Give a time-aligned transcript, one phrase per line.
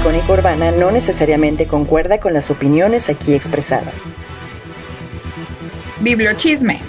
[0.00, 4.14] icónica urbana no necesariamente concuerda con las opiniones aquí expresadas.
[6.00, 6.80] Bibliochisme.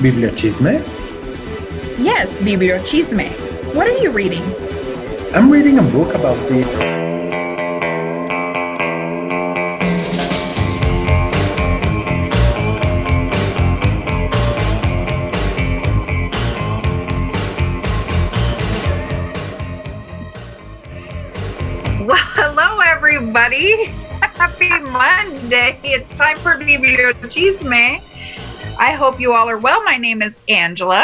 [0.00, 0.80] Bibliochisme?
[2.02, 3.28] Yes, bibliochisme.
[3.74, 4.42] What are you reading?
[5.34, 6.95] I'm reading a book about this.
[25.96, 28.02] It's time for Bibliochisme.
[28.78, 29.82] I hope you all are well.
[29.82, 31.02] My name is Angela.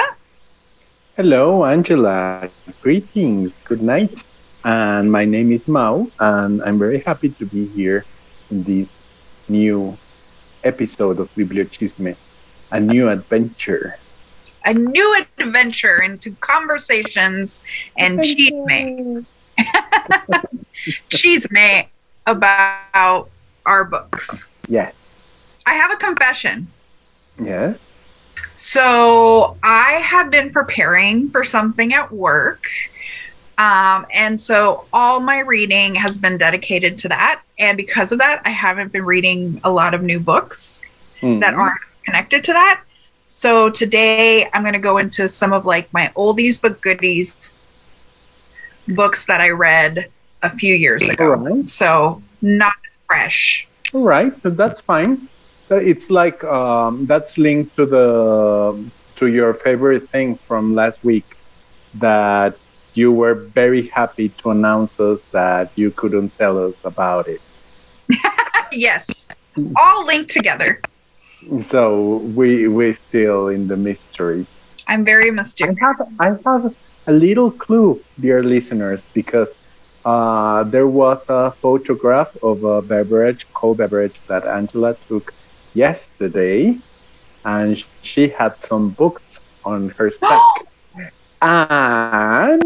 [1.16, 2.50] Hello, Angela.
[2.82, 3.56] Greetings.
[3.64, 4.22] Good night.
[4.66, 8.04] And my name is Mao, and I'm very happy to be here
[8.50, 8.92] in this
[9.48, 9.96] new
[10.62, 12.14] episode of Bibliochisme,
[12.70, 13.96] a new adventure.
[14.66, 17.62] A new adventure into conversations
[17.96, 19.24] and chisme.
[21.08, 21.88] chisme
[22.26, 23.30] about
[23.64, 24.51] our books.
[24.68, 24.94] Yes.
[25.66, 26.68] I have a confession.
[27.42, 27.78] Yes.
[28.54, 32.66] So I have been preparing for something at work.
[33.58, 37.42] Um, and so all my reading has been dedicated to that.
[37.58, 40.84] And because of that, I haven't been reading a lot of new books
[41.20, 41.56] that Mhm.
[41.56, 42.80] aren't connected to that.
[43.26, 47.52] So today I'm going to go into some of like my oldies but goodies
[48.88, 50.08] books that I read
[50.42, 51.32] a few years ago.
[51.32, 51.68] Alright.
[51.68, 52.74] So not
[53.06, 53.68] fresh.
[53.92, 55.28] All right, that's fine.
[55.70, 61.36] It's like um, that's linked to the to your favorite thing from last week
[61.94, 62.58] that
[62.94, 67.42] you were very happy to announce us that you couldn't tell us about it.
[68.72, 69.28] yes.
[69.80, 70.80] All linked together.
[71.62, 74.46] So we we're still in the mystery.
[74.86, 75.30] I'm very
[75.64, 75.78] I mysterious.
[75.80, 76.74] have I have
[77.06, 79.54] a little clue, dear listeners, because
[80.04, 85.32] uh, there was a photograph of a beverage, cold beverage that Angela took
[85.74, 86.78] yesterday,
[87.44, 90.40] and she had some books on her stack.
[91.42, 92.62] and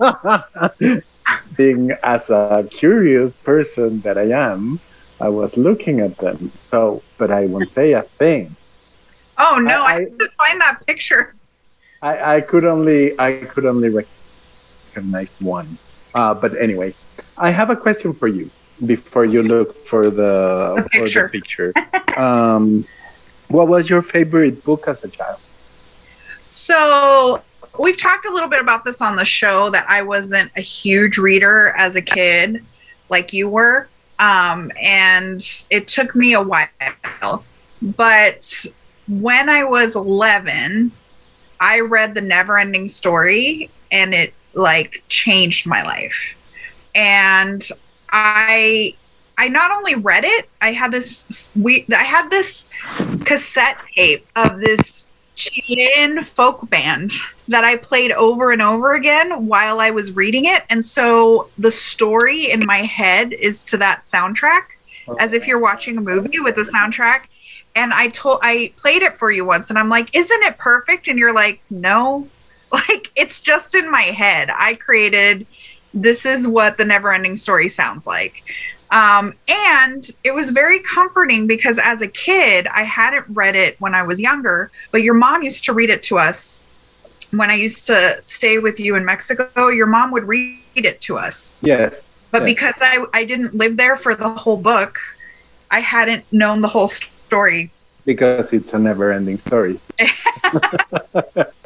[1.56, 4.80] being as a curious person that I am,
[5.20, 6.52] I was looking at them.
[6.70, 8.56] So, but I won't say a thing.
[9.38, 11.34] Oh no, I, I- have to find that picture.
[12.02, 15.78] I, I could only I could only recognize one.
[16.14, 16.94] Uh, but anyway,
[17.38, 18.50] I have a question for you
[18.84, 21.30] before you look for the, The for picture.
[21.32, 22.20] the picture.
[22.20, 22.84] um,
[23.48, 25.38] what was your favorite book as a child?
[26.48, 27.42] So
[27.78, 31.18] we've talked a little bit about this on the show that I wasn't a huge
[31.18, 32.64] reader as a kid,
[33.08, 33.88] like you were.
[34.18, 37.44] Um, and it took me a while.
[37.82, 38.66] But
[39.08, 40.92] when I was 11,
[41.58, 46.36] I read The Never Ending Story and it like changed my life.
[46.94, 47.66] And
[48.10, 48.94] I
[49.38, 52.70] I not only read it, I had this we I had this
[53.24, 55.06] cassette tape of this
[55.40, 57.12] Chilean folk band
[57.48, 60.64] that I played over and over again while I was reading it.
[60.68, 64.62] And so the story in my head is to that soundtrack,
[65.18, 67.24] as if you're watching a movie with the soundtrack.
[67.74, 71.08] And I told I played it for you once and I'm like, isn't it perfect?
[71.08, 72.28] And you're like, no.
[72.88, 74.48] Like it's just in my head.
[74.56, 75.46] I created
[75.92, 78.44] this is what the never ending story sounds like.
[78.92, 83.94] Um, and it was very comforting because as a kid, I hadn't read it when
[83.94, 86.62] I was younger, but your mom used to read it to us
[87.30, 89.68] when I used to stay with you in Mexico.
[89.68, 91.56] Your mom would read it to us.
[91.62, 92.02] Yes.
[92.30, 92.46] But Yeah.
[92.46, 94.98] because I, I didn't live there for the whole book,
[95.70, 97.70] I hadn't known the whole story.
[98.04, 99.78] Because it's a never-ending story.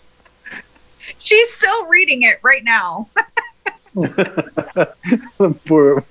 [1.25, 3.09] She's still reading it right now.
[5.65, 6.05] for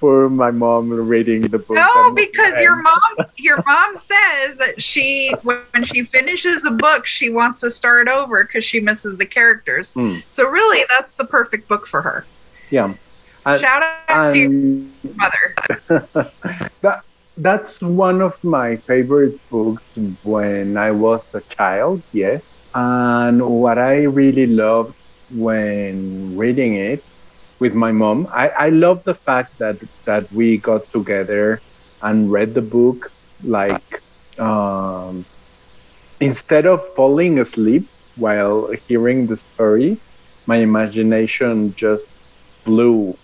[0.00, 1.76] for my mom reading the book.
[1.76, 3.00] No, because your mom
[3.36, 8.44] your mom says that she when she finishes a book, she wants to start over
[8.44, 9.92] because she misses the characters.
[9.92, 10.16] Hmm.
[10.30, 12.26] So really that's the perfect book for her.
[12.70, 12.94] Yeah.
[13.44, 15.54] Shout out to your mother.
[16.82, 17.02] that
[17.36, 19.82] that's one of my favorite books
[20.22, 22.42] when I was a child, yes.
[22.74, 24.94] And what I really loved
[25.28, 27.04] when reading it
[27.60, 29.76] with my mom, I, I love the fact that
[30.06, 31.62] that we got together
[32.00, 33.10] and read the book
[33.42, 34.02] like
[34.38, 35.26] um,
[36.20, 40.00] instead of falling asleep while hearing the story,
[40.46, 42.08] my imagination just
[42.64, 43.18] blew.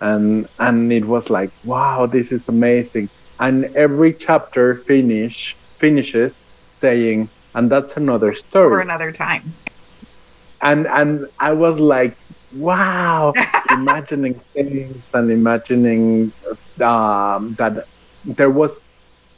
[0.00, 3.10] And and it was like wow this is amazing.
[3.38, 6.36] And every chapter finish finishes
[6.74, 9.54] saying and that's another story For another time.
[10.60, 12.16] and and i was like
[12.54, 13.32] wow,
[13.70, 16.32] imagining things and imagining
[16.80, 17.86] um, that
[18.24, 18.80] there was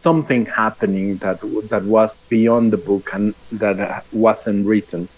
[0.03, 1.39] something happening that
[1.71, 5.09] that was beyond the book and that wasn't written.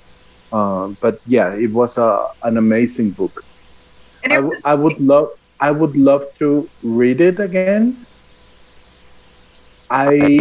[0.52, 3.44] Uh, but yeah, it was a, an amazing book.
[4.22, 5.28] And I, was, I would love
[5.60, 8.06] I would love to read it again.
[9.90, 10.38] I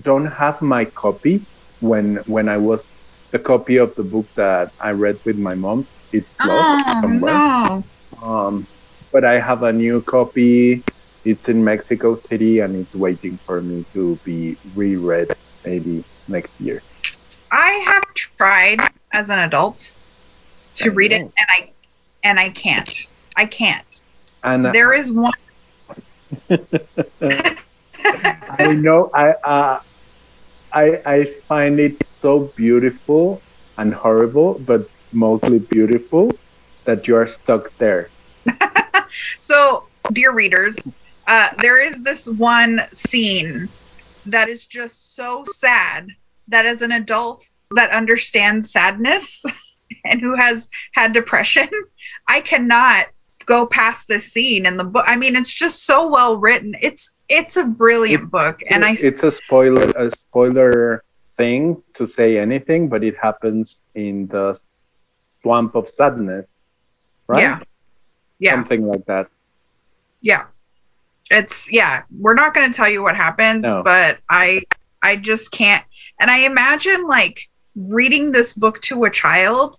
[0.00, 1.46] don't have my copy
[1.80, 2.84] when when I was
[3.30, 5.86] the copy of the book that I read with my mom.
[6.12, 7.34] It's lost oh, somewhere.
[7.34, 7.84] no.
[8.22, 8.66] Um,
[9.10, 10.84] but I have a new copy.
[11.24, 15.34] It's in Mexico City and it's waiting for me to be reread
[15.64, 16.82] maybe next year.
[17.50, 18.78] I have tried
[19.12, 19.96] as an adult
[20.74, 21.70] to I read it and I
[22.22, 23.10] and I can't.
[23.36, 24.02] I can't.
[24.44, 25.32] And There is one
[28.58, 29.80] I know I uh,
[30.74, 33.40] I I find it so beautiful
[33.78, 36.32] and horrible, but mostly beautiful
[36.84, 38.10] that you are stuck there.
[39.40, 40.76] So, dear readers,
[41.26, 43.68] uh, there is this one scene
[44.26, 46.08] that is just so sad
[46.48, 49.44] that as an adult that understands sadness
[50.04, 51.68] and who has had depression,
[52.28, 53.06] I cannot
[53.46, 55.04] go past this scene in the book.
[55.06, 56.74] I mean, it's just so well written.
[56.80, 61.02] It's it's a brilliant book, and I it's a spoiler a spoiler
[61.36, 64.58] thing to say anything, but it happens in the
[65.42, 66.50] swamp of sadness,
[67.26, 67.40] right?
[67.40, 67.60] yeah
[68.38, 69.28] yeah Something like that.
[70.22, 70.44] yeah
[71.30, 73.82] it's yeah we're not going to tell you what happens No.
[73.82, 74.62] but i
[75.02, 75.84] i just can't
[76.20, 79.78] and i imagine like reading this book to a child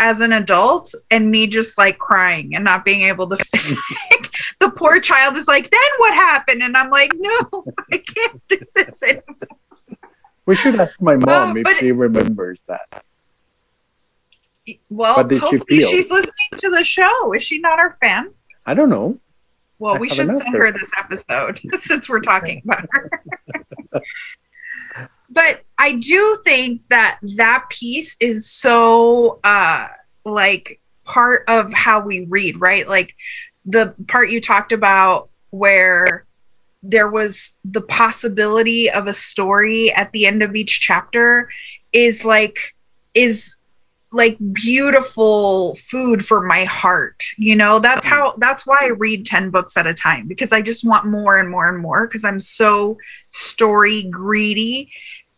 [0.00, 3.36] as an adult and me just like crying and not being able to
[4.58, 8.58] the poor child is like then what happened and i'm like no i can't do
[8.74, 9.36] this anymore.
[10.46, 13.04] We should ask my mom if but- she remembers that.
[14.88, 18.32] well did she she's listening to the show is she not our fan
[18.66, 19.18] I don't know.
[19.78, 20.66] Well, I we should send her.
[20.66, 23.10] her this episode since we're talking about her.
[25.30, 29.88] But I do think that that piece is so uh
[30.24, 32.86] like part of how we read, right?
[32.86, 33.14] Like
[33.64, 36.26] the part you talked about where
[36.82, 41.50] there was the possibility of a story at the end of each chapter
[41.92, 42.74] is like
[43.14, 43.56] is
[44.12, 49.50] like beautiful food for my heart you know that's how that's why i read 10
[49.50, 52.40] books at a time because i just want more and more and more because i'm
[52.40, 52.98] so
[53.28, 54.90] story greedy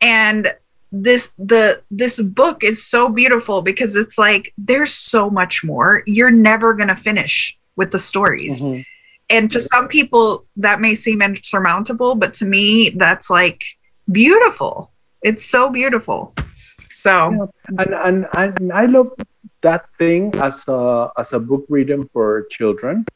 [0.03, 0.53] and
[0.91, 6.03] this the this book is so beautiful because it's like there's so much more.
[6.07, 8.61] You're never going to finish with the stories.
[8.63, 8.85] Mhm.
[9.31, 13.61] and to some people that may seem insurmountable but to me that's like
[14.11, 14.93] beautiful.
[15.23, 16.35] It's so beautiful.
[16.91, 19.11] So And, and and I love
[19.63, 23.07] that thing as a as a book reading for children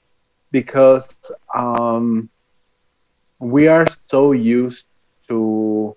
[0.53, 1.07] because
[1.55, 2.31] um,
[3.39, 4.87] we are so used
[5.29, 5.95] to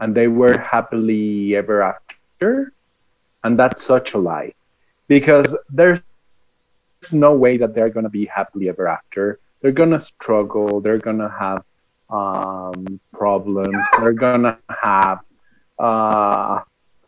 [0.00, 2.72] and they were happily ever after.
[3.42, 4.54] And that's such a lie
[5.08, 6.00] because there's
[7.12, 9.38] no way that they're going to be happily ever after.
[9.60, 10.80] They're going to struggle.
[10.80, 11.64] They're going to have
[12.10, 13.76] um, problems.
[13.98, 15.20] They're going to have
[15.78, 16.60] uh,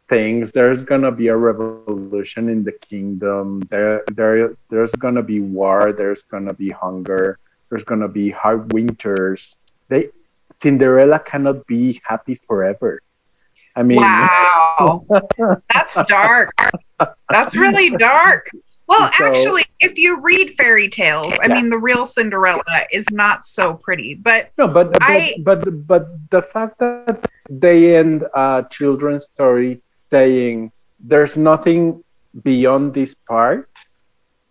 [0.08, 0.52] things.
[0.52, 3.60] There's going to be a revolution in the kingdom.
[3.70, 5.92] There there there's going to be war.
[5.92, 7.38] There's going to be hunger.
[7.68, 9.56] There's going to be hard winters.
[9.88, 10.10] They
[10.60, 13.00] cinderella cannot be happy forever.
[13.74, 15.04] I mean wow.
[15.72, 16.50] That's dark.
[17.28, 18.48] That's really dark.
[18.88, 21.54] Well So- actually if you read fairy tales i Yeah.
[21.54, 26.06] mean the real cinderella is not so pretty but No, but but, I- but but
[26.30, 32.02] the fact that they end a children's story saying there's nothing
[32.42, 33.68] beyond this part,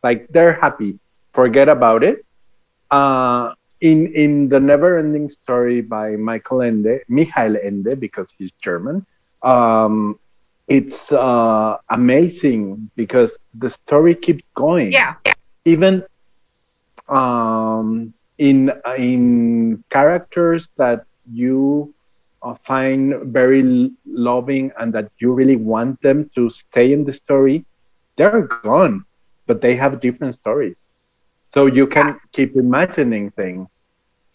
[0.04, 1.00] like they're happy,
[1.34, 2.26] forget about it.
[2.92, 9.06] Uh, in in the never-ending story by Michael Ende, Michael Ende, because he's German,
[9.44, 10.20] um,
[10.68, 15.16] it's uh, amazing because the story keeps going yeah
[15.66, 16.04] even
[17.10, 21.94] um, in in characters that you
[22.42, 27.66] uh, find very loving and that you really want them to stay in the story,
[28.18, 29.04] they're gone,
[29.48, 30.85] but they have different stories.
[31.56, 33.68] So you can keep imagining things.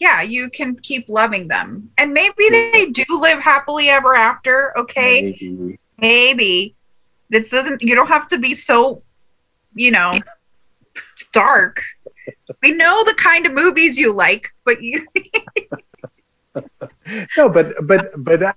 [0.07, 5.13] yeah you can keep loving them and maybe they do live happily ever after okay
[5.23, 5.79] Maybe.
[5.99, 6.53] maybe
[7.29, 9.03] this doesn't you don't have to be so
[9.75, 10.11] you know
[11.33, 11.83] dark
[12.63, 15.07] we know the kind of movies you like but you
[17.37, 18.53] No, but but but uh,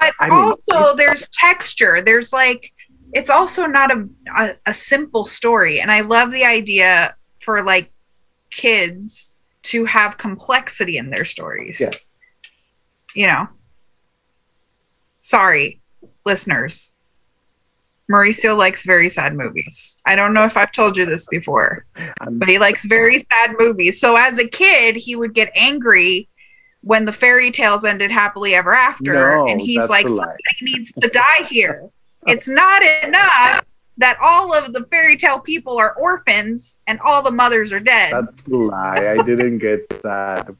[0.00, 2.72] but I mean, also there's texture there's like
[3.12, 5.80] it's also not a, a, a simple story.
[5.80, 7.90] And I love the idea for like
[8.50, 11.80] kids to have complexity in their stories.
[11.80, 11.90] Yeah.
[13.14, 13.48] You know,
[15.18, 15.80] sorry,
[16.24, 16.94] listeners.
[18.10, 19.98] Mauricio likes very sad movies.
[20.04, 21.86] I don't know if I've told you this before,
[22.28, 24.00] but he likes very sad movies.
[24.00, 26.28] So as a kid, he would get angry
[26.80, 29.14] when the fairy tales ended happily ever after.
[29.14, 31.88] No, and he's like, something needs to die here.
[32.26, 33.64] It's not enough
[34.00, 38.12] that all of the fairy tale people are orphans and all the mothers are dead.
[38.12, 39.16] That's a lie.
[39.18, 40.56] I didn't get sad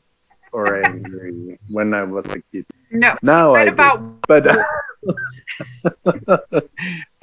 [0.53, 2.67] or angry when I was a kid.
[2.91, 4.47] no, Now right I about but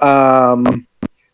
[0.00, 0.86] um,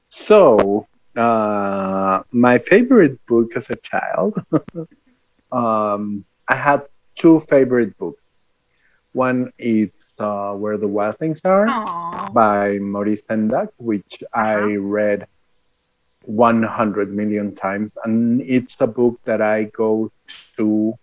[0.09, 0.87] so
[1.17, 4.39] uh, my favorite book as a child
[5.53, 6.83] um, i had
[7.15, 8.24] two favorite books
[9.15, 9.91] one is
[10.21, 12.29] uh, where the wild things are Aw.
[12.33, 14.57] by maurice sendak which i
[14.97, 15.27] read
[16.25, 17.97] 100 million times.
[18.05, 20.11] And it's a book that i go
[20.57, 20.95] to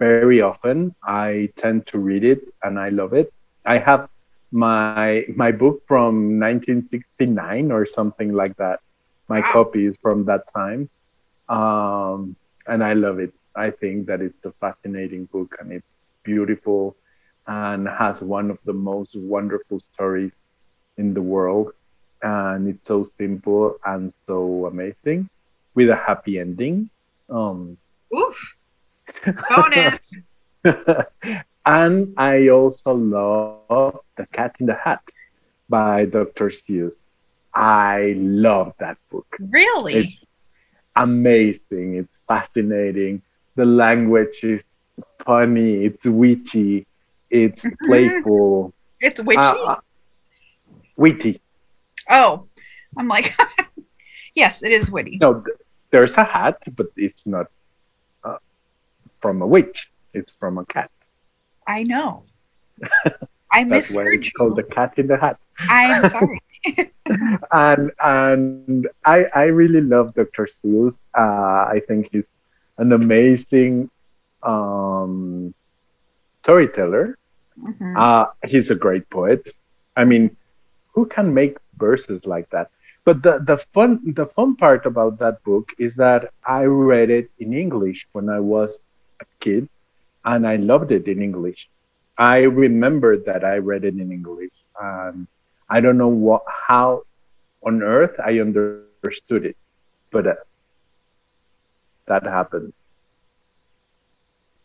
[0.00, 0.94] very often.
[1.04, 3.30] I tend to read it and i love it.
[3.66, 4.08] I have
[4.52, 8.80] my my book from 1969 or something like that.
[9.28, 9.52] My Wow.
[9.52, 10.88] copy is from that time.
[11.48, 13.32] Um, and i love it.
[13.56, 15.86] I think that it's a fascinating book and it's
[16.24, 16.96] beautiful
[17.46, 20.32] and has one of the most wonderful stories
[20.96, 21.72] in the world
[22.22, 25.28] and it's so simple and so amazing
[25.74, 26.88] with a happy ending
[27.30, 27.76] um,
[28.14, 28.56] Oof.
[29.50, 29.98] Bonus.
[31.66, 35.02] and I also love The Cat in the Hat
[35.68, 36.48] by Dr.
[36.48, 36.94] Seuss.
[37.54, 39.26] I love that book.
[39.40, 39.94] really?
[39.94, 40.26] It's
[40.96, 41.96] amazing.
[41.96, 43.22] It's fascinating.
[43.56, 44.64] The language is
[45.24, 45.84] funny.
[45.84, 46.86] It's witty.
[47.32, 47.76] It's Mhm.
[47.88, 48.74] playful.
[49.00, 49.40] It's witchy?
[49.40, 49.80] Uh, uh,
[50.96, 51.40] witty.
[52.10, 52.46] oh,
[52.96, 53.32] I'm like,
[54.36, 55.16] yes, it is witty.
[55.20, 55.56] No, th-
[55.90, 57.46] there's a hat, but it's not
[58.22, 58.36] uh,
[59.20, 59.90] from a witch.
[60.12, 60.90] It's from a cat.
[61.66, 62.24] I know.
[63.52, 64.32] I That's why misheard it's you.
[64.36, 65.38] called the cat in the hat.
[65.68, 66.40] I'm sorry.
[67.52, 70.44] and and I I really love Dr.
[70.46, 70.98] Seuss.
[71.16, 72.28] Uh, I think he's
[72.78, 73.90] an amazing
[74.42, 75.54] um,
[76.42, 77.16] storyteller.
[77.58, 77.96] Mhm.
[77.96, 79.48] Uh, he's a great poet.
[79.96, 80.36] I mean,
[80.94, 82.68] who can make verses like that?
[83.04, 87.30] But the, the fun the fun part about that book is that I read it
[87.38, 88.78] in English when I was
[89.20, 89.68] a kid,
[90.24, 91.68] and I loved it in English.
[92.18, 95.26] I remember that I read it in English, and
[95.68, 97.02] I don't know what how
[97.64, 99.16] on earth I understood it,
[99.68, 99.94] but uh,
[102.06, 102.72] that happened.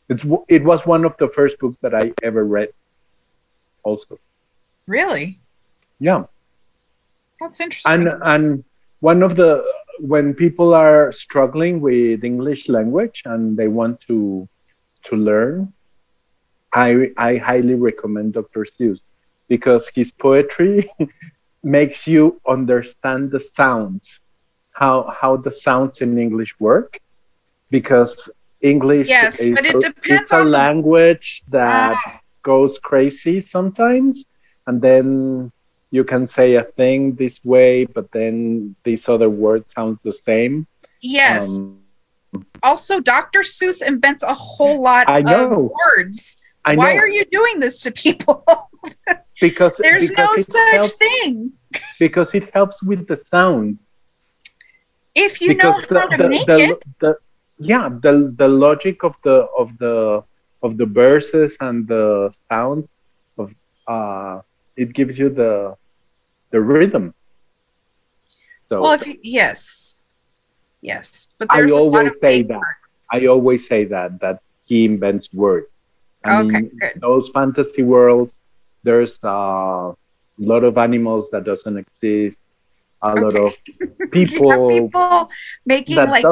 [0.10, 2.70] It's it was one of the first books that I ever read.
[3.84, 4.20] Also,
[4.88, 5.40] really?
[6.00, 6.26] yeah.
[7.40, 8.08] That's interesting.
[8.08, 8.64] and and
[9.00, 9.64] one of the
[10.00, 14.48] when people are struggling with english language and they want to
[15.04, 15.72] to learn
[16.74, 19.02] i i highly recommend dr seuss
[19.48, 20.92] because his poetry
[21.64, 24.22] makes you understand the sounds
[24.72, 27.00] how how the sounds in english work
[27.70, 28.30] because
[28.62, 33.40] english Yes, is but it a- depends it's a on language that Ah, goes crazy
[33.40, 34.26] sometimes
[34.68, 35.52] and then
[35.92, 40.66] you can say a thing this way but then this other word sounds the same
[41.02, 41.48] yes.
[41.48, 41.84] Um,
[42.62, 43.40] also, Dr.
[43.40, 46.38] Seuss invents a whole lot I of words.
[46.66, 48.44] i Why know are you doing this to people?
[49.42, 51.54] because There's because no such helps, thing.
[52.00, 53.78] because it helps with the sound
[55.16, 57.12] If you know because how to the, make the, it, the
[57.60, 60.22] yeah the the logic of the of the
[60.64, 62.88] of the verses and the sounds
[63.38, 63.52] of
[63.88, 64.40] uh
[64.76, 65.76] it gives you the
[66.52, 67.14] the rhythm
[68.70, 70.04] so well, if you, yes,
[70.82, 72.66] yes, but I there's a lot always of say that.
[72.66, 72.94] words.
[73.12, 75.70] I always say that that he invents words.
[76.24, 76.94] I Okay, mean, good.
[76.96, 78.40] those fantasy worlds,
[78.84, 79.94] there's a
[80.38, 82.40] lot of animals that doesn't exist.
[83.02, 83.56] A lot of
[84.12, 85.30] people, people
[85.66, 86.30] making like.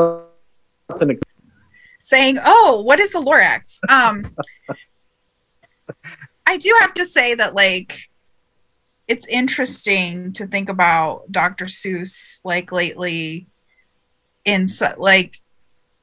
[1.99, 4.23] Saying, "Oh, what is the Lorax?" Um,
[6.47, 8.09] I do have to say that like
[9.07, 11.65] it's interesting to think about Dr.
[11.65, 13.47] Seuss like lately
[14.45, 15.41] in like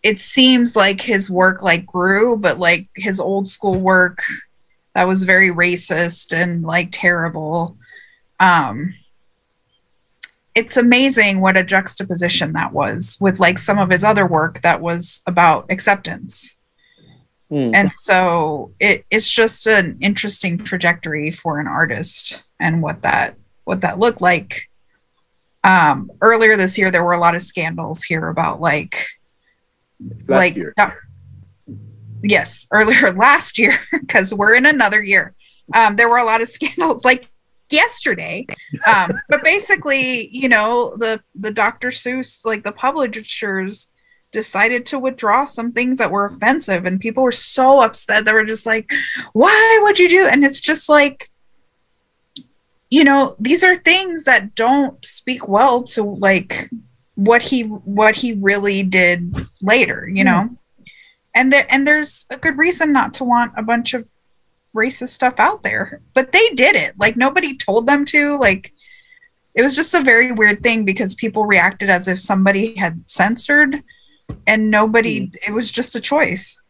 [0.02, 4.22] it seems like his work like grew, but like his old school work
[4.94, 7.76] that was very racist and like terrible.
[8.40, 8.94] Um,
[10.54, 14.80] it's amazing what a juxtaposition that was with like some of his other work that
[14.80, 16.58] was about acceptance
[17.50, 17.70] Hmm.
[17.74, 23.82] and so it, it's just an interesting trajectory for an artist and what that what
[23.82, 24.70] that looked like
[25.62, 29.04] um, earlier this year there were a lot of scandals here about like
[30.00, 30.72] Last like year.
[30.78, 30.92] uh,
[32.22, 35.34] yes earlier last year because we're in another year
[35.74, 37.28] um, there were a lot of scandals like
[37.72, 38.46] yesterday.
[38.86, 43.90] Um, but basically you know the the dr seuss like the publishers
[44.32, 48.44] decided to withdraw some things that were offensive and people were so upset they were
[48.44, 48.90] just like
[49.34, 51.30] why would you do and it's just like
[52.88, 56.70] you know these are things that don't speak well to like
[57.14, 60.50] what he what he really did later you know?
[61.34, 64.08] And there and there's a good reason not to want a bunch of
[64.74, 66.94] racist stuff out there but they did it.
[66.98, 68.72] Like nobody told them to like
[69.54, 73.82] it was just a very weird thing because people reacted as if somebody had censored
[74.46, 76.60] and nobody it was just a choice.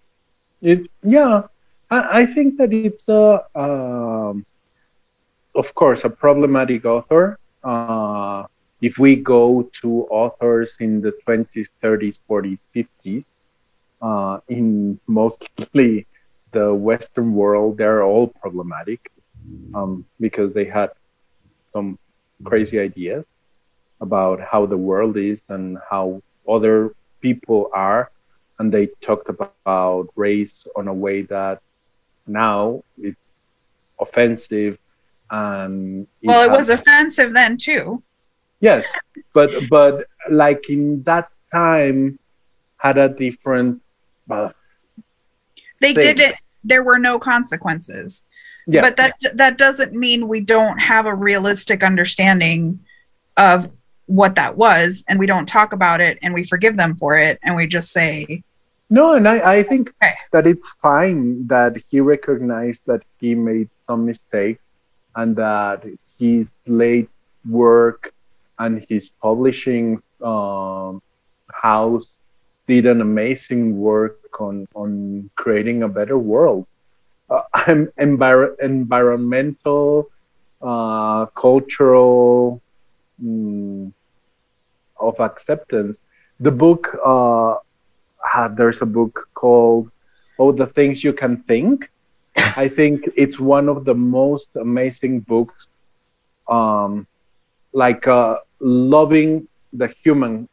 [0.60, 1.42] It, yeah,
[1.90, 4.46] I, I think that it's a, um,
[5.54, 7.38] of course, a problematic author.
[7.62, 8.44] Uh,
[8.80, 13.24] if we go to authors in the 20s, 30s, 40s, 50s,
[14.00, 16.06] uh, in mostly
[16.52, 19.10] the Western world, they're all problematic
[19.74, 20.90] um, because they had
[21.72, 21.98] some
[22.44, 23.26] crazy ideas
[24.00, 28.10] about how the world is and how other people are
[28.58, 31.60] and they talked about race on a way that
[32.26, 33.16] now it's
[34.00, 34.78] offensive
[35.30, 38.02] and well it was offensive then too.
[38.60, 38.84] Yes
[39.32, 42.18] but but like in that time
[42.76, 43.80] had a different
[44.26, 44.52] well
[45.82, 46.36] they did it.
[46.64, 48.22] There were no consequences.
[48.66, 48.80] Yeah.
[48.82, 52.80] But that that doesn't mean we don't have a realistic understanding
[53.36, 53.70] of
[54.06, 57.38] what that was and we don't talk about it and we forgive them for it
[57.42, 58.42] and we just say
[58.90, 60.14] no and i i think Okay.
[60.32, 64.64] that it's fine that he recognized that he made some mistakes
[65.16, 65.84] and that
[66.18, 67.08] his late
[67.48, 68.12] work
[68.58, 71.00] and his publishing um,
[71.52, 72.08] house
[72.66, 76.66] did an amazing work on on creating a better world.
[77.30, 80.10] Uh, I'm envir- environmental,
[80.60, 82.60] uh, cultural,
[83.22, 83.92] mm,
[85.00, 85.98] of acceptance.
[86.40, 87.54] The book, uh,
[88.56, 89.90] there's a book called
[90.38, 91.90] "Oh, the Things You Can Think."
[92.56, 95.68] I think it's one of the most amazing books,
[96.48, 97.06] um,
[97.72, 100.48] like uh, loving the human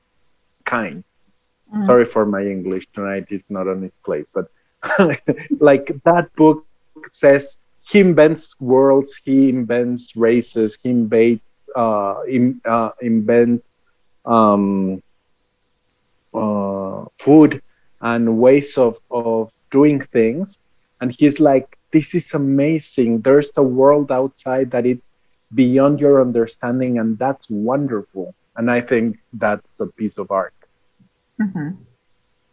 [0.65, 1.03] kind
[1.73, 4.45] mm, sorry for my english tonight it's not on its place but
[5.59, 6.65] like that book
[7.11, 7.57] says
[7.89, 11.43] he invents worlds he invents races he invents
[11.75, 13.77] uh, in, uh, invents
[14.25, 15.01] um,
[16.33, 17.61] uh, food
[18.01, 20.59] and ways of, of doing things.
[21.01, 23.21] And he's like this is amazing.
[23.21, 25.09] There's a world outside that it's
[25.53, 28.35] beyond your understanding and that's wonderful.
[28.55, 30.53] And i think that's a piece of art
[31.39, 31.77] mhm.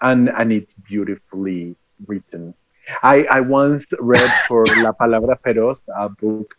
[0.00, 2.54] and and it's beautifully written.
[3.02, 6.56] I I once read for La Palabra Feroz a book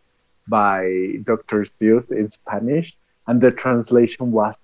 [0.48, 1.64] by Dr.
[1.64, 2.96] Seuss in Spanish,
[3.28, 4.56] and the translation was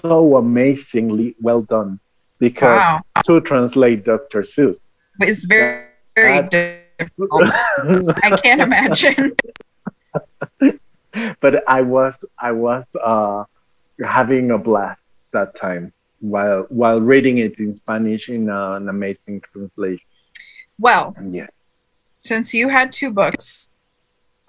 [0.00, 2.00] so amazingly well done
[2.38, 4.42] because wow to translate Dr.
[4.42, 4.80] Seuss.
[5.20, 5.86] it's very
[6.16, 7.44] very difficult
[8.24, 9.36] i can't imagine
[11.40, 13.44] but I was I was uh,
[14.04, 15.00] having a blast
[15.32, 20.04] that time while while reading it in Spanish in uh, an amazing translation.
[20.78, 21.50] well yes.
[22.22, 23.70] since you had two books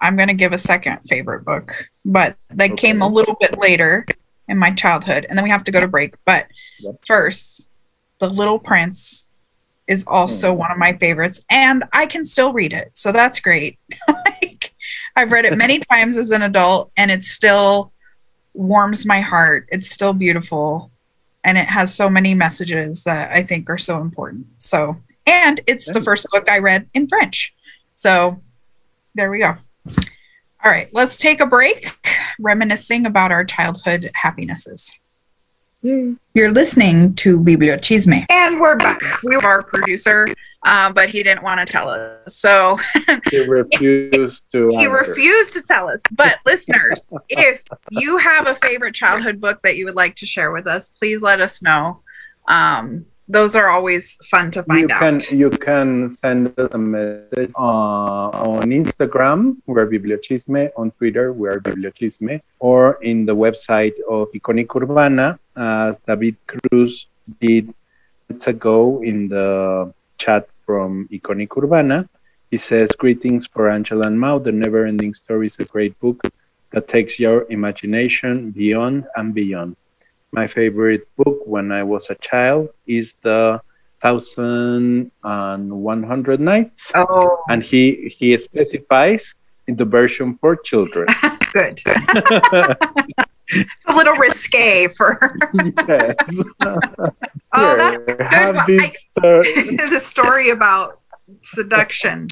[0.00, 4.04] i'm going to give a second favorite book but that came a little bit later
[4.48, 6.46] in my childhood and then we have to go to break but
[6.80, 6.96] Yep.
[7.04, 7.70] first
[8.18, 9.30] the little prince
[9.88, 10.58] is also Hmm.
[10.58, 14.74] one of my favorites and i can still read it so that's great like
[15.16, 17.92] i've read it many times as an adult and it still
[18.54, 20.90] warms my heart it's still beautiful
[21.44, 24.46] and it has so many messages that i think are so important.
[24.58, 27.54] So and it's the first book i read in french.
[27.94, 28.40] So
[29.14, 29.54] there we go.
[30.64, 31.96] All right let's take a break
[32.38, 34.92] reminiscing about our childhood happinesses
[35.82, 36.14] Yay.
[36.34, 38.24] you're listening to Bibliochisme.
[38.30, 39.00] And we're back.
[39.24, 40.28] We were our producer,
[40.64, 42.36] uh, but he didn't want to tell us.
[42.36, 42.78] So
[43.30, 44.68] He refused to.
[44.68, 44.90] he answer.
[44.90, 46.00] refused to tell us.
[46.12, 50.52] But listeners, if you have a favorite childhood book that you would like to share
[50.52, 52.02] with us, please let us know.
[52.46, 55.32] Um, those are always fun to You find can out.
[55.32, 62.40] you can send us a message uh, on Instagram, we're Bibliochisme, on Twitter, we're Bibliochisme,
[62.58, 67.06] or in the website of Iconic Urbana, as David Cruz
[67.40, 67.72] did
[68.28, 72.08] minutes ago in the chat from Iconic Urbana.
[72.50, 74.38] He says, Greetings for Angela and Mao.
[74.38, 76.20] The Never Ending Story is a great book
[76.70, 79.76] that takes your imagination beyond and beyond.
[80.32, 83.60] My favorite book when I was a child is the
[84.00, 89.34] Thousand and One Hundred Nights, Oh, and he he specifies
[89.68, 91.06] in the version for children.
[91.52, 91.78] good.
[93.86, 95.36] a little risque for
[95.86, 96.16] yes.
[97.54, 99.42] Oh, that's good have this, uh,
[99.90, 101.00] the story about
[101.42, 102.28] seduction.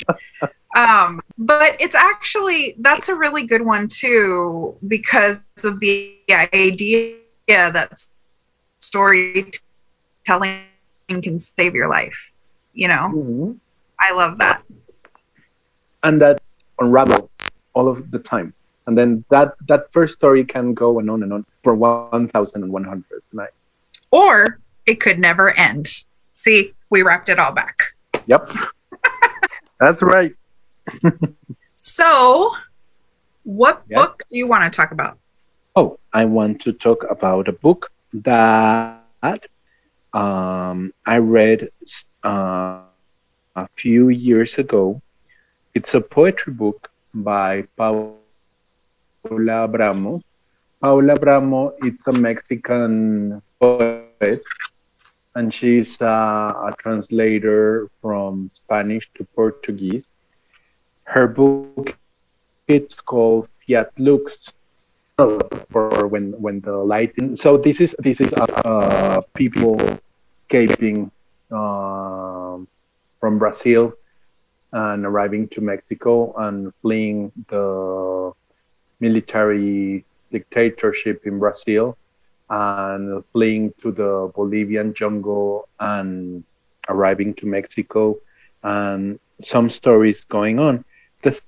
[0.75, 7.17] Um, but it's actually that's a really good one too because of the idea
[7.51, 8.03] that
[8.81, 10.63] storytelling
[11.09, 12.33] can save your life.
[12.73, 13.59] You know, mhm.
[13.99, 14.63] I love that.
[16.03, 16.41] and that
[16.79, 17.31] unravel
[17.75, 18.55] all of the time.
[18.87, 22.63] And then that that first story can go and on and on for one thousand
[22.65, 23.53] and one hundred nights.
[24.11, 25.87] Or it could never end.
[26.35, 27.77] See, we wrapped it all back.
[28.27, 28.51] Yep,
[29.81, 30.35] that's right.
[31.83, 32.53] So,
[33.45, 33.99] what Yes.
[34.01, 35.17] book do you want to talk about?
[35.76, 39.04] Oh, I want to talk about a book that
[40.12, 41.70] um, I read
[42.24, 42.83] uh,
[43.54, 45.00] a few years ago.
[45.74, 48.16] It's a poetry book by Paula
[49.24, 50.20] Abramo.
[50.80, 54.42] Paula Abramo is a Mexican poet,
[55.37, 60.16] and she's uh, a translator from Spanish to Portuguese.
[61.04, 61.96] Her book
[62.66, 64.52] it's called Fiat Lux,
[65.70, 67.35] for when when the lighting.
[67.37, 69.78] So this is this is uh, uh, people
[70.33, 71.11] escaping
[71.50, 72.68] um,
[73.20, 73.92] from Brazil
[74.72, 78.33] and arriving to Mexico and fleeing the
[79.00, 81.96] military dictatorship in Brazil
[82.50, 86.44] and fleeing to the Bolivian jungle and
[86.88, 88.18] arriving to Mexico
[88.62, 90.85] and some stories going on.
[91.22, 91.38] The,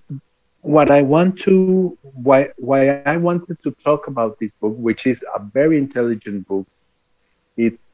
[0.62, 5.25] what I want to why why I wanted to talk about this book, which is
[5.35, 6.66] a very intelligent book.
[7.57, 7.90] It's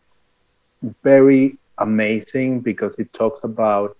[1.03, 3.97] very amazing because it talks about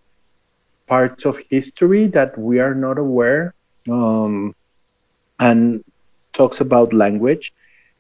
[0.87, 3.55] parts of history that we are not aware,
[3.91, 4.55] um,
[5.41, 5.83] and
[6.33, 7.53] talks about language.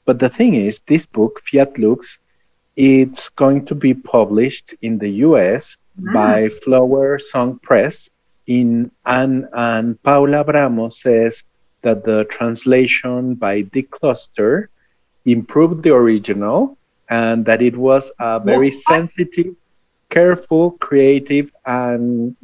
[0.05, 2.19] But the thing is, this book, Fiat Lux,
[2.77, 5.77] it's going to be published in the U.S.
[6.01, 6.13] Mm.
[6.13, 8.11] by Flower Song Press
[8.49, 11.45] in and and Paula Abramo says
[11.83, 14.71] that the translation by Dick Cluster
[15.25, 16.77] improved the original
[17.11, 18.83] and that it was a very What?
[18.89, 19.55] sensitive,
[20.09, 22.35] careful, creative, and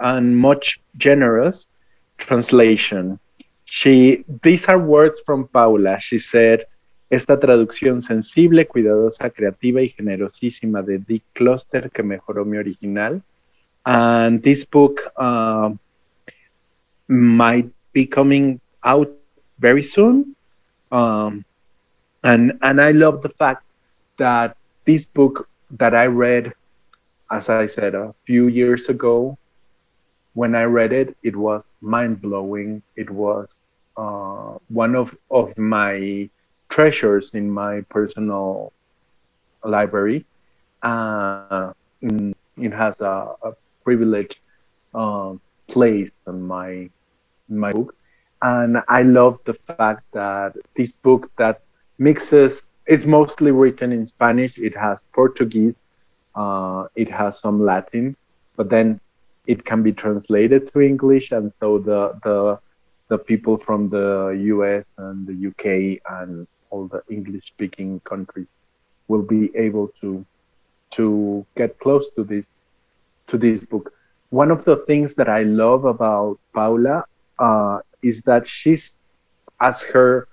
[0.00, 1.68] and much generous
[2.18, 3.18] translation.
[3.64, 5.98] She these are words from Paula.
[6.00, 6.66] She said.
[7.10, 13.22] Esta traducción sensible, cuidadosa, creativa y generosísima de Dick Cluster que mejoró mi original
[13.86, 15.78] and this book um,
[17.08, 19.10] might be coming out
[19.58, 20.34] very soon.
[20.90, 21.44] Um,
[22.22, 23.62] and and I love the fact
[24.18, 26.52] that this book that I read,
[27.30, 29.36] as I said a few years ago,
[30.34, 32.82] when I read it, it was mind blowing.
[32.96, 33.62] It was
[33.96, 36.28] uh, one of of my
[36.68, 38.72] treasures in my personal
[39.64, 40.24] library.
[40.82, 43.52] Uh, mm, it has a, a
[43.84, 44.40] privileged
[44.94, 46.68] um, place in my
[47.48, 47.96] in my books,
[48.42, 51.62] and I love the fact that this book that
[51.98, 54.58] mixes it's mostly written in Spanish.
[54.58, 55.76] It has Portuguese,
[56.34, 58.16] uh, it has some Latin,
[58.56, 59.00] but then
[59.46, 62.58] it can be translated to English, and so the the
[63.08, 64.92] the people from the U.S.
[64.96, 66.00] and the U.K.
[66.08, 68.46] and all the English-speaking countries
[69.08, 70.24] will be able to
[70.90, 72.54] to get close to this
[73.28, 73.92] to this book.
[74.30, 77.04] One of the things that I love about Paula
[77.38, 78.92] uh, is that she's,
[79.60, 80.28] as her,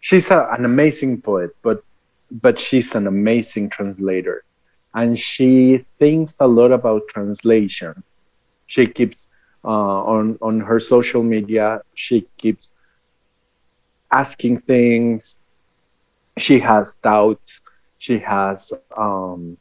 [0.00, 1.82] she's a, an amazing poet, but
[2.30, 4.44] but she's an amazing translator,
[4.94, 8.02] and she thinks a lot about translation.
[8.66, 9.28] She keeps
[9.64, 9.68] uh,
[10.14, 11.80] on on her social media.
[11.94, 12.72] She keeps
[14.10, 15.38] asking things.
[16.38, 17.60] She has doubts.
[17.98, 19.56] She has um,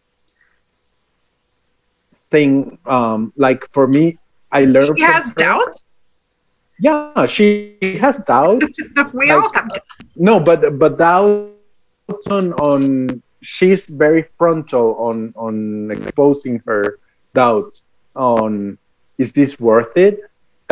[2.34, 4.18] thing um like for me
[4.52, 6.02] i learned She has her- doubts.
[6.80, 8.78] yeah she has doubts.
[9.14, 10.16] We all have doubts.
[10.18, 17.00] no but but doubts on on she's very frontal on on exposing her
[17.34, 17.84] doubts
[18.16, 18.78] on
[19.18, 20.20] is this worth it?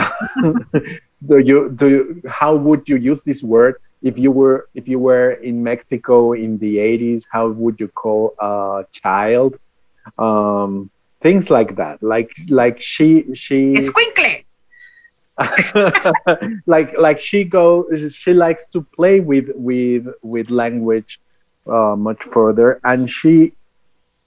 [1.30, 3.76] Do you do you, how would you use this word?
[4.02, 8.34] If you were if you were in mexico in the 80s how would you call
[8.42, 9.60] a child?
[10.18, 10.90] Um
[11.22, 12.02] things like that.
[12.04, 14.44] Like like she she Escuincle.
[16.66, 21.20] like like she go she likes to play with with with language
[21.68, 22.80] uh, much further.
[22.84, 23.54] And she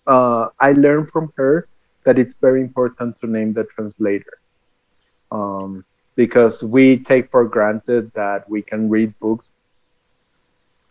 [0.06, 1.68] uh, i learned from her
[2.04, 4.38] that it's very important to name the translator.
[5.30, 5.84] Um,
[6.16, 9.48] because we take for granted that we can read books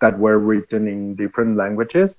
[0.02, 2.18] that were written in different languages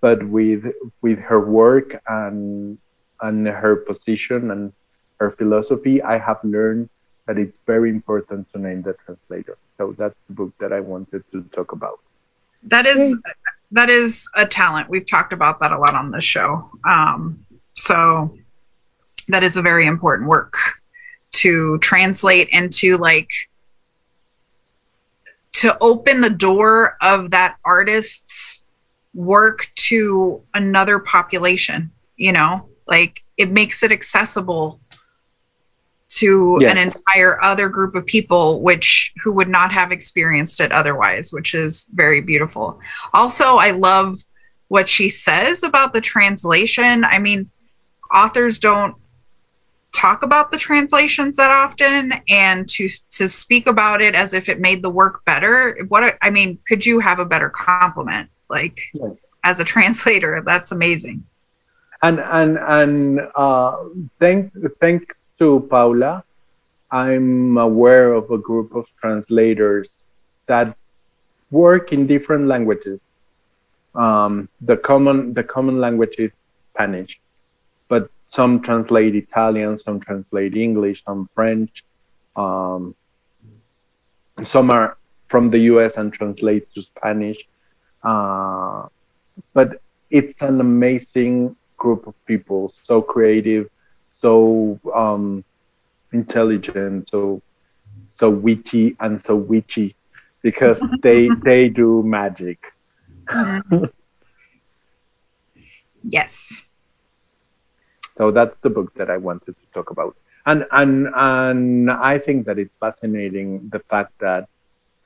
[0.00, 0.64] but with
[1.00, 2.78] with her work and
[3.24, 4.72] and her position and
[5.20, 6.88] her philosophy i have learned
[7.26, 9.56] that it's very important to name the translator.
[9.76, 12.00] So that's the book that I wanted to talk about.
[12.64, 13.18] That is
[13.72, 14.88] that is a talent.
[14.88, 16.70] We've talked about that a lot on this show.
[16.84, 18.36] Um, so
[19.28, 20.56] that is a very important work
[21.32, 23.30] to translate into like
[25.52, 28.64] to open the door of that artist's
[29.14, 34.80] work to another population you know like it makes it accessible
[36.08, 36.70] to yes.
[36.70, 41.54] an entire other group of people which who would not have experienced it otherwise which
[41.54, 42.78] is very beautiful
[43.12, 44.18] also i love
[44.68, 47.50] what she says about the translation i mean
[48.14, 48.94] authors don't
[49.92, 54.60] talk about the translations that often and to to speak about it as if it
[54.60, 59.36] made the work better what i mean could you have a better compliment like yes.
[59.44, 61.24] as a translator that's amazing
[62.04, 63.76] and and and uh
[64.20, 66.22] thank thanks to Paula,
[66.90, 70.04] I'm aware of a group of translators
[70.46, 70.76] that
[71.50, 73.00] work in different languages.
[73.94, 76.32] Um, the common the common language is
[76.68, 77.18] Spanish,
[77.88, 81.84] but some translate Italian, some translate English, some French.
[82.36, 82.94] Um,
[84.42, 85.96] some are from the U.S.
[85.96, 87.38] and translate to Spanish.
[88.02, 88.88] Uh,
[89.54, 93.68] but it's an amazing group of people, so creative,
[94.10, 95.44] so um,
[96.12, 97.42] intelligent, so
[98.08, 99.94] so witty and so witchy
[100.42, 102.58] because they they do magic.
[106.02, 106.62] yes.
[108.16, 110.16] So that's the book that I wanted to talk about.
[110.46, 114.48] And and and I think that it's fascinating the fact that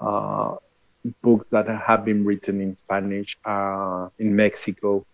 [0.01, 0.57] uh,
[1.23, 5.07] books that have been written in Spanish uh, in Mexico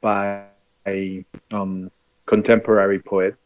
[0.00, 0.44] by
[1.52, 1.90] um,
[2.26, 3.38] contemporary poets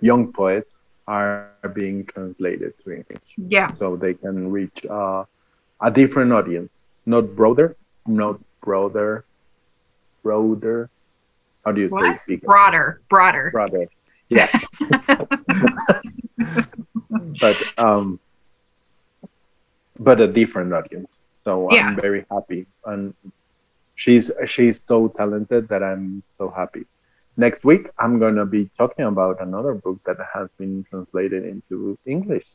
[0.00, 0.76] young poets
[1.06, 3.22] are being translated to English.
[3.36, 3.72] Yeah.
[3.78, 5.24] So they can reach uh,
[5.80, 7.76] a different audience, not broader,
[8.06, 9.24] not broader,
[10.22, 10.90] broader.
[11.64, 12.20] How do you what?
[12.28, 12.36] say?
[12.36, 13.50] Broader, broader.
[13.52, 13.86] Broader.
[14.28, 14.50] Yeah.
[17.40, 18.18] but um,
[19.98, 21.18] but a different audience.
[21.44, 21.86] So yeah.
[21.86, 23.14] I'm very happy, and
[23.96, 26.86] she's she's so talented that I'm so happy.
[27.38, 31.98] Next week i'm going to be talking about another book that has been translated into
[32.06, 32.46] english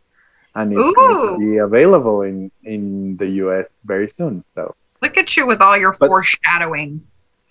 [0.55, 0.93] and it's Ooh.
[0.95, 4.75] going to be available in in the us very soon so.
[5.01, 7.01] Look at you with all your but, foreshadowing.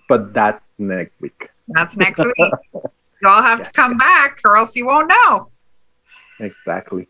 [0.08, 1.50] but that's next week.
[1.66, 2.36] That's next week.
[3.22, 3.98] Y'all have yeah, to come yeah.
[3.98, 5.50] back or else you won't know.
[6.38, 7.08] Exactly.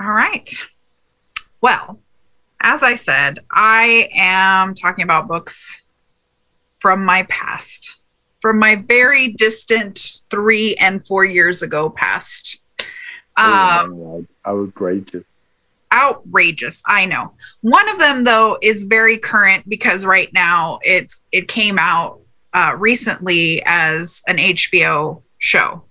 [0.00, 0.48] All right.
[1.60, 2.01] Well
[2.62, 5.82] as i said i am talking about books
[6.80, 8.02] from my past
[8.42, 12.60] from my very distant three and four years ago past.
[13.36, 15.24] Um, oh, outrageous.
[15.94, 16.82] Outrageous.
[16.84, 17.34] I know.
[17.60, 22.20] One of them though is very current because right now it's it came out
[22.52, 25.84] uh, recently as an HBO show,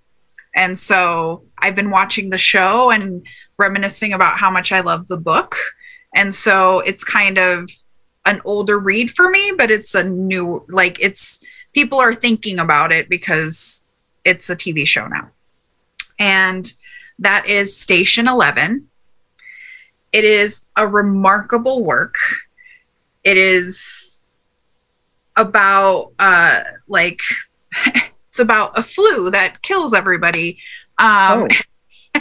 [0.54, 3.26] and so I've been watching the show and
[3.58, 5.56] reminiscing about how much I love the book,
[6.13, 7.69] and so it's kind of
[8.26, 11.39] an older read for me, but it's a new like it's
[11.74, 13.86] people are thinking about it because
[14.24, 15.30] it's a TV show now.
[16.19, 16.71] And
[17.19, 18.88] that is Station 11.
[20.12, 22.15] It is a remarkable work.
[23.24, 24.24] It is
[25.38, 27.21] about uh like
[28.28, 30.60] it's about a flu that kills everybody.
[30.97, 31.47] Um
[32.15, 32.19] oh.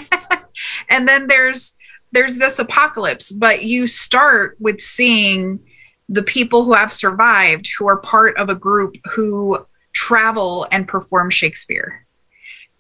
[0.89, 1.75] and then there's
[2.13, 5.61] there's this apocalypse, but you start with seeing
[6.09, 11.31] the people who have survived who are part of a group who travel and perform
[11.31, 12.05] Shakespeare.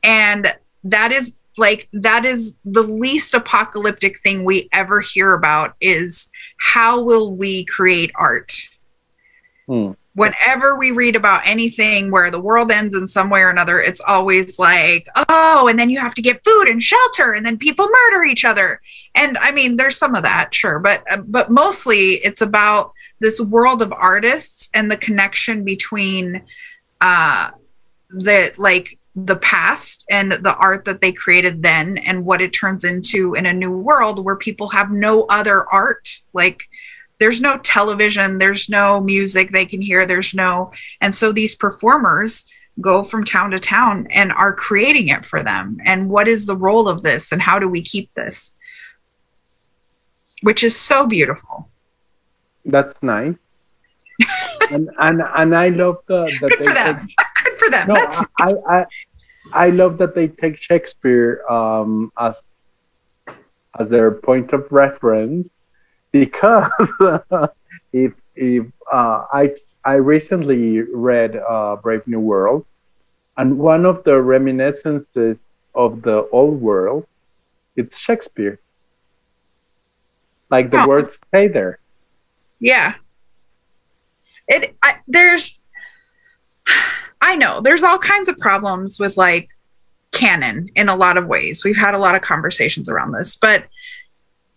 [0.02, 0.52] And
[0.84, 7.02] that is like that is the least apocalyptic thing we ever hear about is how
[7.02, 8.52] will we create art?
[9.66, 9.92] Hmm.
[10.20, 14.02] Whenever we read about anything where the world ends in some way or another, it's
[14.02, 17.88] always like, oh, and then you have to get food and shelter, and then people
[17.88, 18.82] murder each other.
[19.14, 23.80] And I mean, there's some of that, sure, but but mostly it's about this world
[23.80, 26.42] of artists and the connection between
[27.00, 27.50] uh
[28.10, 32.84] the like the past and the art that they created then and what it turns
[32.84, 36.68] into in a new world where people have no other art like
[37.20, 42.50] there's no television there's no music they can hear there's no and so these performers
[42.80, 45.78] go from town to town and are creating it for them.
[45.84, 48.56] And what is the role of this and how do we keep this?
[50.42, 51.68] Which is so beautiful.
[52.64, 53.36] That's nice.
[54.70, 57.06] And and and i love the, the good for them.
[57.06, 57.88] take, good for them.
[57.88, 57.94] No,
[58.38, 58.86] I, I
[59.52, 62.52] i love that they take shakespeare um as
[63.80, 65.50] as their point of reference
[66.12, 66.70] because
[67.92, 72.66] if if uh, I I recently read uh, Brave New World,
[73.36, 75.40] and one of the reminiscences
[75.74, 77.06] of the old world,
[77.76, 78.60] it's Shakespeare.
[80.50, 80.88] Like the oh.
[80.88, 81.78] words stay there.
[82.58, 82.94] Yeah.
[84.48, 85.58] It I, there's
[87.20, 89.48] I know there's all kinds of problems with like
[90.12, 91.64] canon in a lot of ways.
[91.64, 93.64] We've had a lot of conversations around this, but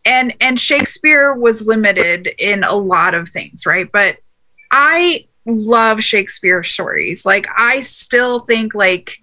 [0.06, 3.90] and and Shakespeare was limited in a lot of things, right?
[3.92, 4.18] But
[4.72, 7.26] I love Shakespeare stories.
[7.26, 9.20] Like I still think like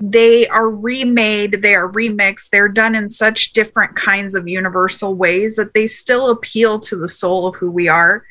[0.00, 5.56] they are remade, they are remixed, they're done in such different kinds of universal ways
[5.56, 8.24] that they still appeal to the soul of who we are,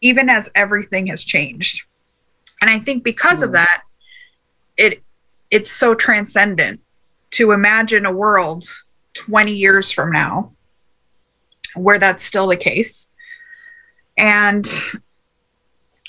[0.00, 1.84] even as everything has changed.
[2.60, 3.44] And I think because mm.
[3.44, 3.82] of that,
[4.76, 5.02] it
[5.50, 6.80] it's so transcendent
[7.32, 8.64] to imagine a world
[9.14, 10.52] 20 years from now
[11.74, 13.10] where that's still the case.
[14.16, 14.68] And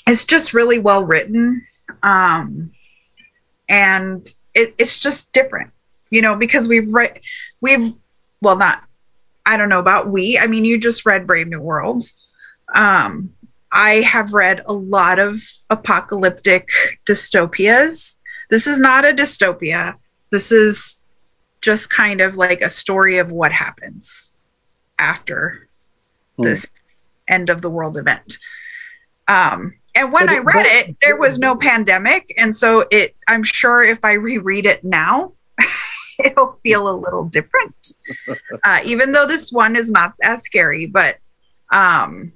[0.06, 1.64] it's just really well written.
[2.02, 2.72] Um,
[3.68, 5.70] and it, it's just different,
[6.10, 7.20] you know, because we've read,
[7.60, 7.92] we've,
[8.40, 8.82] well, not,
[9.46, 10.38] I don't know about we.
[10.38, 12.04] I mean, you just read Brave New World.
[12.74, 13.34] Um,
[13.70, 16.68] I have read a lot of apocalyptic
[17.06, 18.16] dystopias.
[18.50, 19.94] This is not a dystopia.
[20.30, 21.00] This is
[21.60, 24.31] just kind of like a story of what happens
[24.98, 25.68] after
[26.36, 26.44] hmm.
[26.44, 26.66] this
[27.28, 28.38] end of the world event.
[29.28, 33.14] Um, and when but, I read but, it, there was no pandemic, and so it.
[33.28, 35.34] I'm sure if I reread it now,
[36.24, 37.92] it'll feel a little different.
[38.64, 41.18] Uh, even though this one is not as scary, but
[41.72, 42.32] um,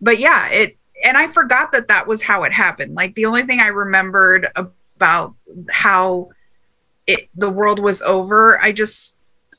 [0.00, 0.76] but yeah, it.
[1.02, 2.94] And I forgot that that was how it happened.
[2.94, 5.34] Like the only thing I remembered about
[5.70, 6.30] how
[7.06, 9.13] it the world was over, I just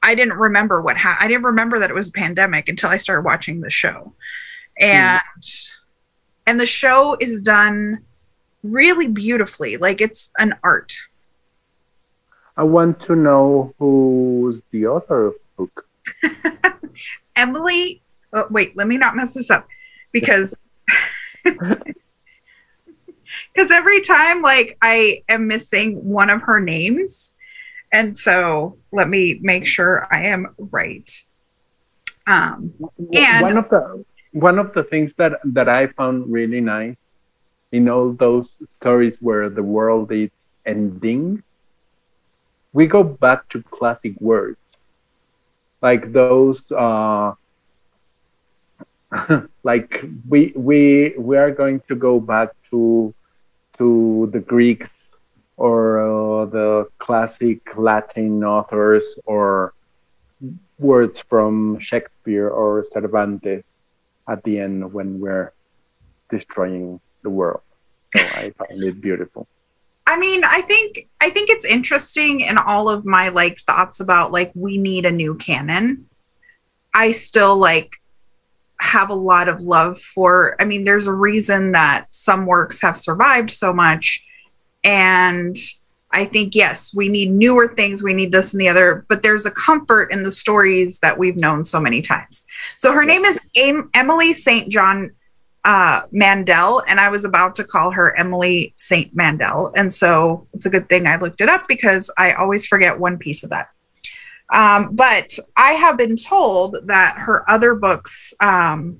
[0.05, 2.97] I didn't remember what ha- I didn't remember that it was a pandemic until I
[2.97, 4.13] started watching the show.
[4.79, 5.71] And mm.
[6.45, 8.03] and the show is done
[8.63, 9.77] really beautifully.
[9.77, 10.95] Like it's an art.
[12.55, 15.87] I want to know who's the author of the book.
[17.35, 19.67] Emily, oh, wait, let me not mess this up
[20.11, 20.55] because
[21.43, 21.95] because
[23.71, 27.33] every time like I am missing one of her names,
[27.95, 31.09] and so let me make sure I am right.
[32.27, 32.73] Um,
[33.13, 36.99] and one of the one of the things that that I found really nice
[37.71, 40.29] in all those stories where the world is
[40.65, 41.41] ending,
[42.73, 44.77] we go back to classic words,
[45.81, 46.69] like those.
[46.71, 47.33] Uh,
[49.63, 53.13] like we we we are going to go back to
[53.77, 55.04] to the Greeks
[55.57, 59.73] or uh, the classic Latin authors or
[60.77, 63.63] words from Shakespeare or Cervantes
[64.27, 65.53] at the end when we're
[66.29, 67.61] destroying the world.
[68.15, 69.47] So I find it beautiful.
[70.07, 74.31] I mean, I think I think it's interesting in all of my like thoughts about
[74.31, 76.07] like we need a new canon.
[76.93, 77.95] I still like
[78.79, 82.97] have a lot of love for I mean, there's a reason that some works have
[82.97, 84.23] survived so much
[84.85, 85.57] and
[86.11, 88.01] I think, yes, we need newer things.
[88.01, 91.37] We need this and the other, but there's a comfort in the stories that we've
[91.37, 92.45] known so many times.
[92.77, 93.37] So her name is
[93.93, 94.71] Emily St.
[94.71, 95.11] John
[95.65, 99.13] uh, Mandel, and I was about to call her Emily St.
[99.13, 99.73] Mandel.
[99.75, 103.17] And so it's a good thing I looked it up because I always forget one
[103.17, 103.69] piece of that.
[104.53, 108.99] Um, but I have been told that her other books um,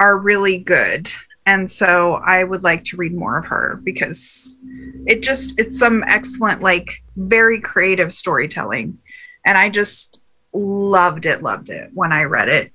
[0.00, 1.10] are really good
[1.46, 4.58] and so i would like to read more of her because
[5.06, 8.98] it just it's some excellent like very creative storytelling.
[9.44, 10.22] And i just
[10.52, 12.72] loved it loved it when i read it.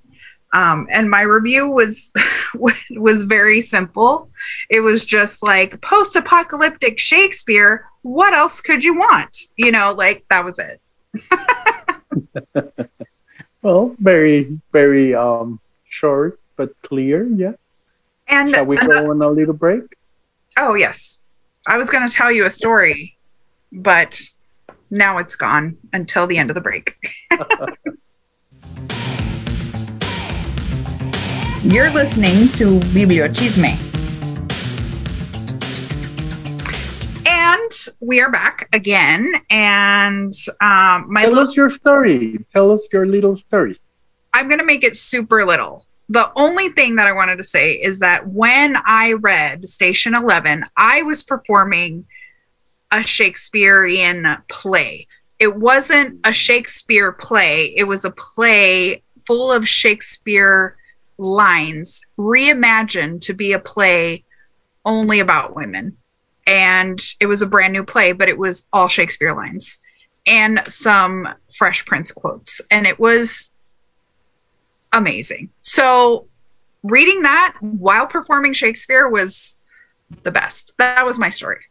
[0.54, 2.12] Um, and my review was
[2.92, 4.30] was very simple.
[4.70, 9.38] It was just like post-apocalyptic shakespeare what else could you want?
[9.58, 10.82] You know like that was it.
[13.64, 17.54] Well very very um short but clear yeah
[18.28, 19.84] and shall we go on a little break?
[20.58, 21.22] Oh yes,
[21.68, 23.18] I was going to tell you a story
[23.72, 24.20] but
[24.90, 26.98] now it's gone until the end of the break.
[31.64, 33.78] You're listening to Bibliochisme.
[37.28, 39.32] And we are back again.
[39.50, 42.44] And um, my Tell little, us your story.
[42.52, 43.78] Tell us your little story.
[44.34, 45.86] I'm going to make it super little.
[46.12, 50.66] The only thing that I wanted to say is that when I read Station 11,
[50.76, 52.06] I was performing
[52.92, 55.08] a Shakespearean play.
[55.40, 60.76] It wasn't a Shakespeare play, it was a play full of Shakespeare
[61.18, 64.26] lines reimagined to be a play
[64.84, 65.96] only about women.
[66.46, 69.80] And it was a brand new play, but it was all Shakespeare lines
[70.28, 72.60] and some Fresh Prince quotes.
[72.70, 73.51] And it was
[74.94, 75.50] amazing.
[75.62, 76.28] So
[76.84, 79.58] reading that while performing Shakespeare was
[80.24, 80.74] the best.
[80.78, 81.62] That was my story.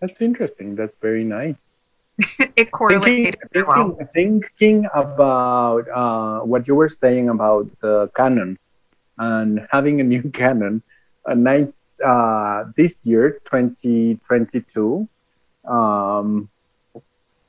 [0.00, 0.74] That's interesting.
[0.74, 1.56] That's very nice.
[2.38, 3.96] it Thinking, correlated very well.
[4.12, 8.58] thinking, thinking about uh, what you were saying about the canon
[9.18, 10.82] and having a new canon,
[11.26, 11.72] a night,
[12.04, 15.06] uh, this year, 2022,
[15.66, 16.48] um,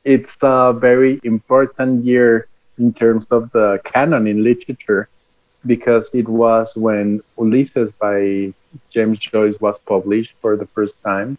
[0.04, 2.48] it's a very important year
[2.82, 5.08] in terms of the canon in literature
[5.66, 8.54] because it was when Ulysses by
[8.90, 11.38] James Joyce was published for the first time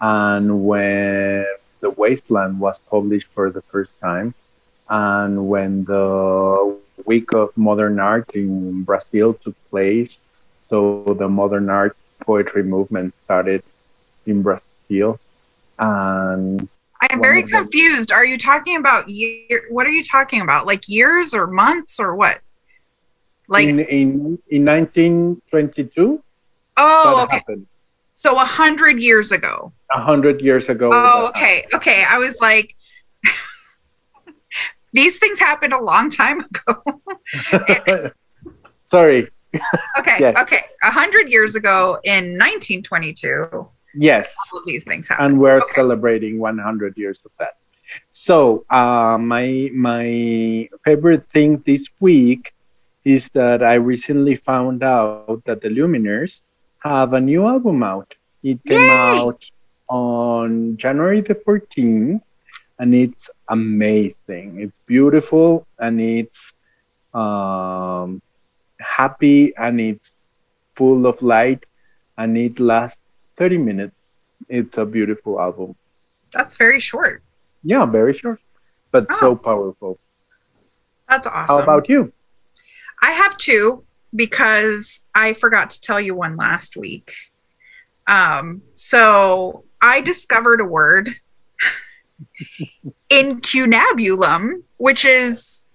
[0.00, 1.44] and when
[1.80, 4.34] The Wasteland was published for the first time
[4.88, 10.18] and when the week of modern art in Brazil took place.
[10.64, 13.62] So the modern art poetry movement started
[14.26, 15.18] in Brazil
[15.78, 16.68] and
[17.00, 18.10] I am very confused.
[18.12, 19.64] Are you talking about year?
[19.70, 20.66] What are you talking about?
[20.66, 22.40] Like years or months or what?
[23.48, 26.22] Like in, in in 1922
[26.78, 27.36] oh, okay.
[27.36, 27.66] happened
[28.12, 29.72] So a hundred years ago.
[29.92, 32.04] a hundred years ago Oh, okay, okay.
[32.08, 32.74] I was like,
[34.92, 36.82] these things happened a long time ago.
[38.82, 39.28] sorry
[39.98, 40.36] okay, Yes.
[40.38, 40.64] okay.
[40.82, 45.28] A hundred years ago in 1922, yes all of these things happened.
[45.28, 45.74] and we're Okay.
[45.74, 47.54] celebrating 100 years of that
[48.12, 52.52] so uh, my my favorite thing this week
[53.04, 56.22] is that i recently found out that the Lumineers
[56.62, 58.04] have a new album out
[58.42, 58.90] it came Yay!
[58.90, 59.40] out
[59.88, 62.20] on january the 14th
[62.78, 66.52] and it's amazing it's beautiful and it's
[67.14, 68.20] um,
[68.80, 70.12] happy and it's
[70.76, 71.64] full of light
[72.18, 73.02] and it lasts
[73.36, 74.02] 30 minutes
[74.48, 75.74] it's a beautiful album
[76.32, 77.22] That's very short.
[77.62, 78.40] yeah very short
[78.90, 79.16] but Oh.
[79.20, 79.98] so powerful
[81.08, 81.56] That's awesome.
[81.56, 82.12] how about you
[83.02, 83.84] I have two
[84.14, 87.12] because I forgot to tell you one last week.
[88.06, 91.14] Um, so I discovered a word,
[93.10, 95.66] incunabulum, which is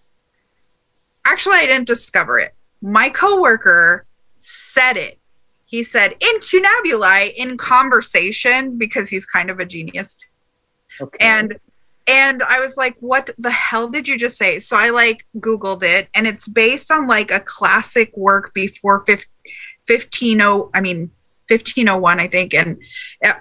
[1.26, 2.56] actually I didn't discover it.
[2.82, 4.06] My coworker
[4.40, 5.20] said it.
[5.72, 10.18] He said in incunabuli in conversation because he's kind of a genius.
[11.00, 11.18] Okay.
[11.20, 11.60] And
[12.08, 14.60] and i was like what the hell did you just say?
[14.60, 19.26] So i like googled it and it's based on like a classic work before 15,
[19.88, 21.12] 150 i mean
[21.48, 22.54] 1501 i think.
[22.54, 22.78] And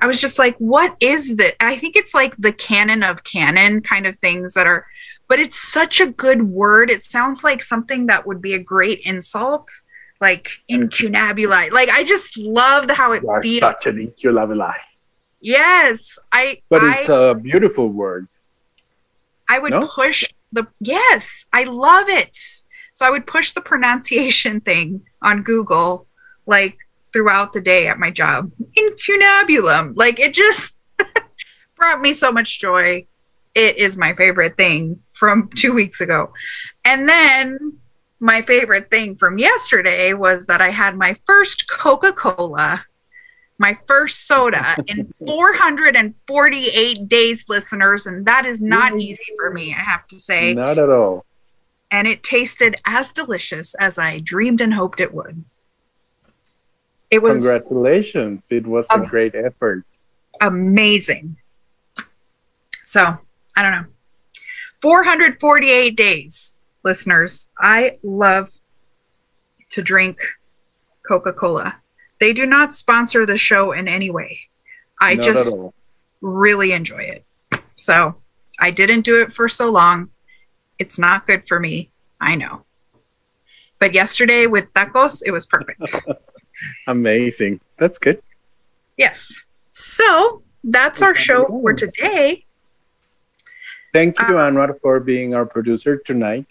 [0.01, 3.81] i was just like what is that i think it's like the canon of canon
[3.81, 4.87] kind of things that are
[5.31, 6.91] but it's such a good word.
[6.91, 9.71] It sounds like something that would be a great insult
[10.21, 14.75] like incunabuli like i just loved how it you feels such an incunabuli
[15.41, 18.27] yes i but I, it's a beautiful word
[19.51, 19.87] I would No?
[19.89, 22.37] push the yes, I love it.
[22.93, 26.07] So I would push the pronunciation thing on Google
[26.47, 26.79] like
[27.13, 28.53] throughout the day at my job.
[28.79, 29.97] Incunabulum.
[29.97, 30.79] Like it just
[31.77, 33.07] brought me so much joy.
[33.57, 36.33] It is my favorite thing from 2 weeks ago.
[36.85, 37.80] And then
[38.21, 42.85] my favorite thing from yesterday was that I had my first Coca-Cola
[43.59, 49.81] my first soda in 448 days, listeners, and that is not easy for me, I
[49.83, 50.55] have to say.
[50.55, 51.27] not at all
[51.91, 55.45] And it tasted as delicious as I dreamed and hoped it would.
[57.11, 59.85] It was congratulations it was a Um, great effort
[60.41, 61.37] amazing.
[62.83, 63.19] So,
[63.57, 63.85] I don't know.
[64.81, 66.50] 448 days,
[66.85, 67.51] listeners.
[67.59, 68.51] I love
[69.71, 70.19] to drink
[71.07, 71.77] Coca Cola.
[72.19, 74.41] They do not sponsor the show in any way.
[75.01, 75.55] I not just
[76.21, 77.25] really enjoy it.
[77.77, 78.17] So
[78.59, 80.11] I didn't do it for so long.
[80.79, 81.91] It's not good for me.
[82.21, 82.65] I know.
[83.79, 85.81] But yesterday with tacos, it was perfect.
[86.87, 88.21] amazing that's good
[89.01, 89.43] yes.
[89.71, 92.45] So that's our show for today.
[93.93, 96.47] Thank you, um, Anwar, for being our producer tonight.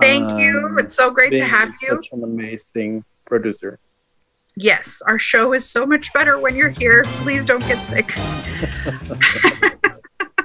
[0.00, 0.76] Thank um, you.
[0.78, 1.88] It's so great to have you.
[1.88, 3.78] Such an amazing producer.
[4.56, 7.04] Yes, our show is so much better when you're here.
[7.06, 8.10] Please don't get sick.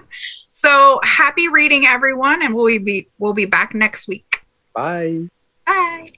[0.52, 4.46] so happy reading, everyone, and we'll be we'll be back next week.
[4.74, 5.30] Bye.
[5.66, 6.14] Bye.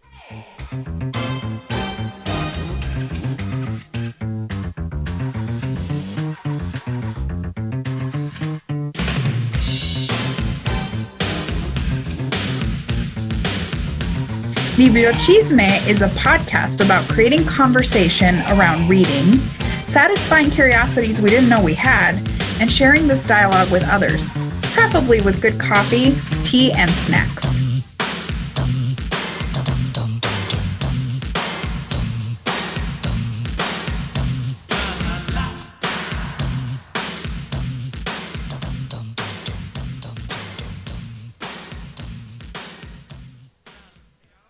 [14.73, 19.39] Librochisme is a podcast about creating conversation around reading,
[19.85, 22.15] satisfying curiosities we didn't know we had,
[22.59, 24.33] and sharing this dialogue with others,
[24.73, 27.45] preferably with good coffee, tea, and snacks.